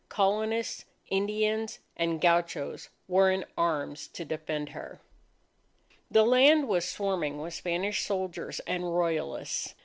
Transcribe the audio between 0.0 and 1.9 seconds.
Colonists, Indians,